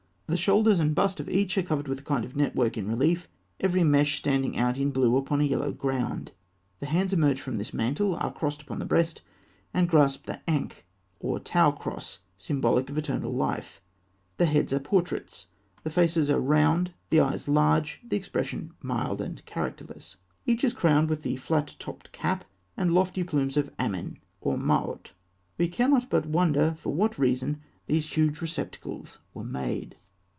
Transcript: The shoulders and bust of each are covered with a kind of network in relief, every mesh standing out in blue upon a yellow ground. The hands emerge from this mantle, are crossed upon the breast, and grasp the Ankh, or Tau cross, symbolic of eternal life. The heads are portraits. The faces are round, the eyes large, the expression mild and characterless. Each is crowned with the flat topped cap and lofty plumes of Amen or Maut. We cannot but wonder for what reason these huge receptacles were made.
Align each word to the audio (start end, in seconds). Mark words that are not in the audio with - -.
The 0.31 0.37
shoulders 0.37 0.79
and 0.79 0.95
bust 0.95 1.19
of 1.19 1.27
each 1.27 1.57
are 1.57 1.61
covered 1.61 1.89
with 1.89 1.99
a 1.99 2.03
kind 2.03 2.23
of 2.23 2.37
network 2.37 2.77
in 2.77 2.87
relief, 2.87 3.27
every 3.59 3.83
mesh 3.83 4.17
standing 4.17 4.57
out 4.57 4.77
in 4.77 4.89
blue 4.91 5.17
upon 5.17 5.41
a 5.41 5.43
yellow 5.43 5.73
ground. 5.73 6.31
The 6.79 6.85
hands 6.85 7.11
emerge 7.11 7.41
from 7.41 7.57
this 7.57 7.73
mantle, 7.73 8.15
are 8.15 8.31
crossed 8.31 8.61
upon 8.61 8.79
the 8.79 8.85
breast, 8.85 9.21
and 9.73 9.89
grasp 9.89 10.27
the 10.27 10.39
Ankh, 10.49 10.85
or 11.19 11.37
Tau 11.41 11.71
cross, 11.71 12.19
symbolic 12.37 12.89
of 12.89 12.97
eternal 12.97 13.33
life. 13.33 13.81
The 14.37 14.45
heads 14.45 14.71
are 14.71 14.79
portraits. 14.79 15.47
The 15.83 15.89
faces 15.91 16.29
are 16.31 16.39
round, 16.39 16.93
the 17.09 17.19
eyes 17.19 17.49
large, 17.49 17.99
the 18.01 18.15
expression 18.15 18.71
mild 18.81 19.19
and 19.19 19.45
characterless. 19.45 20.15
Each 20.45 20.63
is 20.63 20.73
crowned 20.73 21.09
with 21.09 21.23
the 21.23 21.35
flat 21.35 21.75
topped 21.77 22.13
cap 22.13 22.45
and 22.77 22.93
lofty 22.93 23.25
plumes 23.25 23.57
of 23.57 23.69
Amen 23.77 24.17
or 24.39 24.57
Maut. 24.57 25.11
We 25.57 25.67
cannot 25.67 26.09
but 26.09 26.25
wonder 26.25 26.73
for 26.79 26.93
what 26.93 27.19
reason 27.19 27.59
these 27.87 28.13
huge 28.15 28.39
receptacles 28.39 29.19
were 29.33 29.43
made. 29.43 29.97